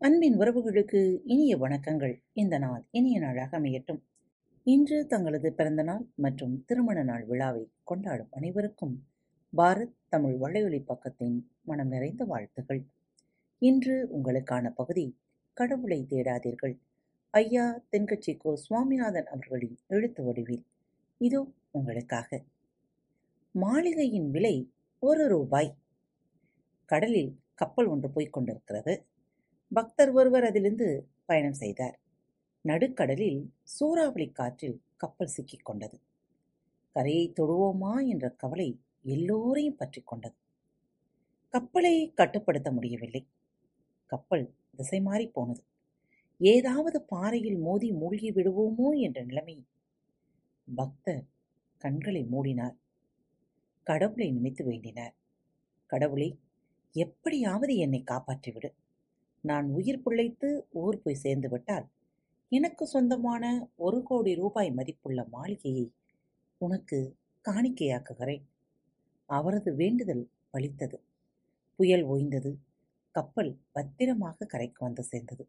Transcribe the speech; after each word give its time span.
அன்பின் 0.00 0.38
உறவுகளுக்கு 0.38 1.20
இனிய 1.24 1.58
வணக்கங்கள். 1.58 2.22
இந்த 2.32 2.58
நாள் 2.58 2.84
இனிய 2.90 3.18
நாளாக 3.18 3.60
அமையட்டும். 3.60 4.02
இன்று 4.62 5.06
தங்களது 5.06 5.52
பிறந்த 5.52 5.82
நாள் 5.82 6.06
மற்றும் 6.14 6.64
திருமண 6.64 7.02
நாள் 7.02 7.24
விழாவை 7.24 7.70
கொண்டாடும் 7.84 8.28
அனைவருக்கும் 8.30 9.06
பாரத் 9.56 9.94
தமிழ் 10.08 10.36
வளையொலி 10.40 10.84
பக்கத்தின் 10.88 11.42
மனம் 11.62 11.88
நிறைந்த 11.88 12.24
வாழ்த்துகள் 12.24 12.86
இன்று 13.58 14.08
உங்களுக்கான 14.18 14.70
பகுதி 14.70 15.18
கடவுளை 15.52 16.06
தேடாதீர்கள். 16.08 16.78
ஐயா 17.30 17.82
தென்கட்சி 17.92 18.36
கோ 18.36 18.56
சுவாமிநாதன் 18.56 19.26
அவர்களின் 19.26 19.78
எழுத்து 19.86 20.24
வடிவில். 20.24 20.64
இதோ 21.18 21.52
உங்களுக்காக. 21.70 22.42
மாளிகையின் 23.50 24.30
விலை 24.30 24.72
ஒரு 24.98 25.28
ரூபாய். 25.28 25.76
கடலில் 26.84 27.40
கப்பல் 27.54 27.86
ஒன்று 27.86 28.10
போய்க் 28.10 28.32
கொண்டிருக்கிறது. 28.32 29.04
பக்தர் 29.72 30.10
ஒருவர் 30.10 30.44
அதிலிருந்து 30.44 31.08
பயணம் 31.24 31.52
செய்தார். 31.52 32.00
நடுக்கடலில் 32.62 33.52
சூறாவளி 33.62 34.28
காற்றில் 34.30 34.82
கப்பல் 34.96 35.26
சிக்கிக் 35.26 35.64
கொண்டது. 35.64 36.00
கரையை 36.92 37.32
தொடுவோமா 37.32 38.06
என்ற 38.06 38.28
கவலை 38.30 38.80
எல்லோரையும் 39.02 39.76
பற்றி 39.76 40.02
கொண்டது. 40.02 40.36
கப்பலை 41.48 42.12
கட்டுப்படுத்த 42.14 42.72
முடியவில்லை. 42.72 43.28
கப்பல் 44.06 44.54
திசை 44.76 45.00
மாறி 45.00 45.28
போனது. 45.28 45.62
ஏதாவது 46.40 47.02
பாறையில் 47.02 47.58
மோதி 47.58 47.92
மூழ்கி 47.92 48.32
விடுவோமோ 48.32 48.88
என்ற 48.96 49.24
நிலைமை 49.24 49.66
பக்தர் 50.74 51.24
கண்களை 51.78 52.26
மூடினார். 52.32 52.76
கடவுளை 53.82 54.32
நினைத்து 54.32 54.64
வேண்டினார். 54.64 55.14
கடவுளை 55.86 56.38
எப்படியாவது 56.92 57.76
என்னை 57.76 58.04
காப்பாற்றிவிடு. 58.10 58.70
நான் 59.40 59.66
உயிர் 59.68 60.02
பிழைத்து 60.02 60.66
ஊர் 60.70 61.02
போய் 61.02 61.20
சேர்ந்துவிட்டால் 61.22 61.86
எனக்கு 62.48 62.86
சொந்தமான 62.86 63.70
ஒரு 63.76 64.02
கோடி 64.02 64.34
ரூபாய் 64.34 64.70
மதிப்புள்ள 64.72 65.24
மாளிகையை 65.24 65.92
உனக்கு 66.58 67.16
காணிக்கையாக்குகிறேன். 67.44 68.42
அவரது 69.26 69.74
வேண்டுதல் 69.74 70.30
பலித்தது 70.52 70.98
புயல் 71.76 72.04
ஓய்ந்தது. 72.04 72.56
கப்பல் 73.10 73.58
பத்திரமாக 73.72 74.44
கரைக்கு 74.44 74.84
வந்து 74.84 75.02
சேர்ந்தது. 75.02 75.48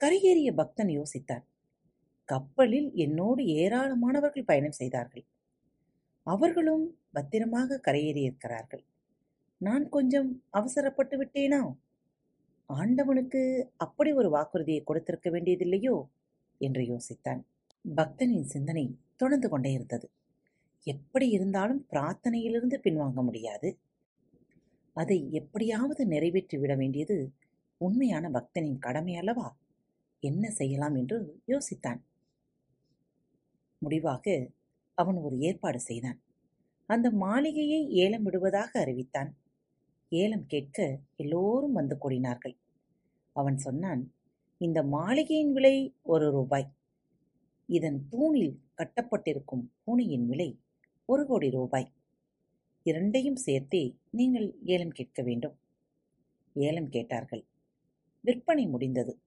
கரையேறிய 0.00 0.54
பக்தன் 0.54 0.88
யோசித்தான். 0.88 1.44
கப்பலில் 2.24 2.92
என்னோடு 2.94 3.42
ஏராளமானவர்கள் 3.44 4.44
பயணம் 4.44 4.72
செய்தார்கள். 4.72 5.24
அவர்களும் 6.22 6.98
பத்திரமாக 7.12 7.80
கரையேறியிருக்கிறார்கள். 7.86 8.84
நான் 9.58 9.88
கொஞ்சம் 9.88 10.42
அவசரப்பட்டு 10.50 11.24
விட்டேனா? 11.24 11.74
ஆண்டவனுக்கு 12.68 13.70
அப்படி 13.76 14.12
ஒரு 14.12 14.30
வாக்குறுதியை 14.30 14.82
கொடுத்திருக்க 14.84 15.30
வேண்டியதில்லையோ? 15.30 16.04
என்று 16.58 16.82
யோசித்தான். 16.82 17.42
பக்தனின் 17.96 18.42
சிந்தனை 18.42 18.98
தொடர்ந்து 19.16 19.48
கொண்டே 19.48 19.72
இருந்தது. 19.72 20.10
எப்படி 20.82 21.28
இருந்தாலும் 21.28 21.86
பிரார்த்தனையிலிருந்து 21.90 22.76
பின்வாங்க 22.82 23.22
முடியாது. 23.22 23.78
அதை 24.92 25.32
எப்படியாவது 25.32 26.06
நிறைவேற்றி 26.06 26.58
விட 26.58 26.74
வேண்டியது 26.74 27.32
உண்மையான 27.76 28.30
பக்தனின் 28.30 28.78
கடமை 28.78 29.16
அல்லவா? 29.16 29.58
என்ன 30.20 30.50
செய்யலாம் 30.50 30.94
என்று 30.94 31.40
யோசித்தான். 31.46 32.00
முடிவாக 33.78 34.50
அவன் 34.94 35.14
ஒரு 35.14 35.38
ஏற்பாடு 35.38 35.80
செய்தான். 35.80 36.22
அந்த 36.86 37.10
மாளிகையை 37.10 37.90
ஏலம் 37.90 38.22
விடுவதாக 38.22 38.80
அறிவித்தான். 38.80 39.36
ஏலம் 40.08 40.46
கேட்க 40.46 41.00
எல்லோரும் 41.16 41.72
வந்து 41.72 41.96
கூடினார்கள். 41.96 42.56
அவன் 43.32 43.56
சொன்னான் 43.56 44.14
இந்த 44.58 44.82
மாளிகையின் 44.82 45.52
விலை 45.52 45.94
ஒரு 46.02 46.30
ரூபாய். 46.30 46.74
இதன் 47.66 48.08
தூணில் 48.08 48.60
கட்டப்பட்டிருக்கும் 48.74 49.72
பூனையின் 49.84 50.26
விலை 50.26 50.60
ஒரு 51.04 51.26
கோடி 51.26 51.50
ரூபாய். 51.50 51.92
இரண்டையும் 52.82 53.36
சேர்த்தே 53.36 53.96
நீங்கள் 54.10 54.58
ஏலம் 54.64 54.90
கேட்க 54.90 55.22
வேண்டும். 55.22 55.58
ஏலம் 56.54 56.88
கேட்டார்கள். 56.88 57.46
விற்பனை 58.20 58.66
முடிந்தது. 58.66 59.20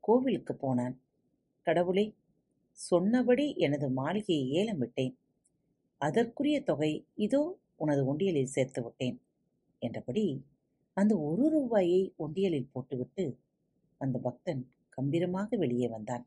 கோவிலுக்கு 0.00 0.54
போனான். 0.54 1.00
கடவுளே 1.62 2.14
சொன்னபடி 2.70 3.54
எனது 3.56 3.90
மாளிகையை 3.90 4.50
ஏலம் 4.50 4.78
விட்டேன். 4.78 5.18
அதற்குரிய 5.98 6.62
தொகை 6.62 7.06
இதோ 7.14 7.58
உனது 7.76 8.14
உண்டியலில் 8.14 8.54
சேர்த்து 8.56 8.82
விட்டேன். 8.82 9.20
என்றபடி 9.86 10.24
அந்த 10.96 11.12
ஒரு 11.18 11.44
ரூபாயை 11.50 12.14
ஒண்டியலில் 12.16 12.70
போட்டுவிட்டு 12.72 13.24
அந்த 13.98 14.18
பக்தன் 14.18 14.62
கம்பீரமாக 14.88 15.56
வெளியே 15.56 15.88
வந்தான். 15.88 16.24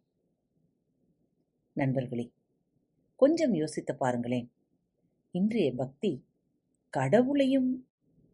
நண்பர்களே 1.73 2.25
கொஞ்சம் 3.15 3.53
யோசித்து 3.53 3.93
பாருங்களேன். 3.95 4.47
இன்றைய 5.31 5.69
பக்தி 5.73 6.11
கடவுளையும் 6.89 7.69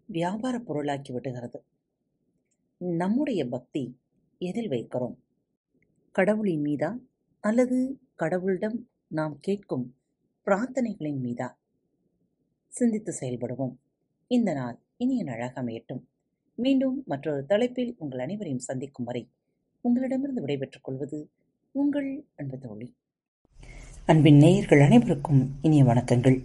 வியாபார 0.07 0.59
பொருளாக்கி 0.59 1.11
விடுகிறது. 1.13 1.59
நம்முடைய 2.77 3.41
பக்தி 3.47 3.83
எதில் 4.37 4.69
வைக்கிறோம்? 4.69 5.15
கடவுளின் 6.11 6.63
மீதா 6.63 6.91
அல்லது 7.41 7.77
கடவுளிடம் 8.19 8.77
நாம் 9.07 9.35
கேட்கும் 9.39 9.85
பிரார்த்தனைகளின் 10.45 11.21
மீதா? 11.25 11.49
சிந்தித்து 12.67 13.11
செயல்படுவோம். 13.19 13.75
இந்த 14.27 14.53
நாள் 14.53 14.77
இனிய 14.97 15.23
நாளாக 15.23 15.61
அமையட்டும். 15.61 16.01
மீண்டும் 16.55 17.03
மற்றொரு 17.05 17.45
தலைப்பில் 17.45 17.95
உங்கள் 17.97 18.19
அனைவரையும் 18.19 18.59
சந்திக்கும் 18.59 19.05
வரை 19.05 19.29
உங்களிடமிருந்து 19.81 20.41
விடைபெற்றுக் 20.41 20.83
கொள்வது 20.83 21.29
உங்கள் 21.71 22.25
அன்பு 22.35 22.57
தோழி. 22.57 22.95
அன்பின் 24.05 24.37
நேயர்கள் 24.37 24.81
அனைவருக்கும் 24.81 25.51
இனிய 25.61 25.83
வணக்கங்கள். 25.83 26.43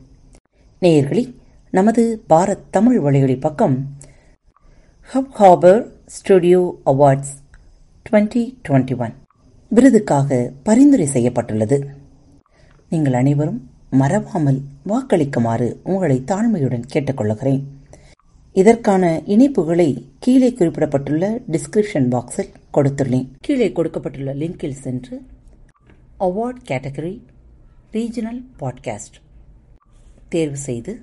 நேயர்களே 0.81 1.35
நமது 1.71 2.25
பாரத் 2.29 2.67
தமிழ் 2.71 3.01
வழிகளி 3.01 3.39
பக்கம் 3.39 3.97
Hubhopper 5.39 5.91
studio 6.07 6.81
awards 6.87 7.35
twenty 8.11 8.59
twenty 8.69 8.97
one 8.99 9.15
விருதுக்காக 9.69 10.53
பரிந்துரை 10.63 11.07
செய்யப்பட்டுள்ளது. 11.07 11.87
நீங்கள் 12.89 13.13
அனைவரும் 13.13 13.71
மறவாமல் 13.91 14.61
வாக்களிக்குமாறு 14.89 15.77
உங்களை 15.83 16.23
தாழ்மையுடன் 16.27 16.89
கேட்டுக்கொள்கிறேன் 16.93 17.63
இதற்கான 18.53 19.23
இணைப்புகளை 19.27 20.07
கீழே 20.19 20.51
குறிப்பிடப்பட்டுள்ள 20.51 21.41
டிஸ்கிரிப்ஷன் 21.51 22.09
பாக்ஸில் 22.09 22.53
கொடுத்துள்ளேன். 22.75 23.29
கீழே 23.39 23.73
கொடுக்கப்பட்டுள்ள 23.73 24.35
லிங்கில் 24.35 24.73
சென்று 24.73 25.23
அவார்ட் 26.21 26.57
கேட்டகரி 26.69 27.21
ரீஜனல் 27.93 28.45
பாட்காஸ்ட் 28.61 29.19
தேர்வு 30.29 30.57
செய்து 30.57 31.03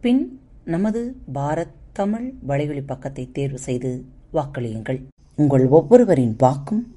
பின் 0.00 0.40
நமது 0.64 1.16
பாரத் 1.34 1.74
தமிழ் 1.92 2.34
வலைவழி 2.48 2.82
பக்கத்தை 2.86 3.28
தேர்வு 3.32 3.58
செய்து 3.58 4.04
வாக்களியுங்கள். 4.32 5.02
உங்கள் 5.36 5.66
ஒவ்வொருவரின் 5.66 6.34
வாக்கும் 6.38 6.96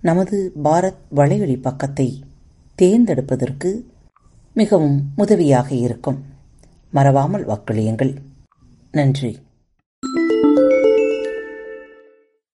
நமது 0.00 0.52
பாரத் 0.64 1.02
வலைவழி 1.14 1.60
பக்கத்தை 1.60 2.24
தேர்ந்தெடுப்பதற்கு 2.82 3.84
மிகவும் 4.54 5.12
உதவியாக 5.16 5.74
இருக்கும். 5.74 6.24
மறவாமல் 6.90 7.46
வாக்களியுங்கள். 7.46 8.16
நன்றி. 8.94 9.38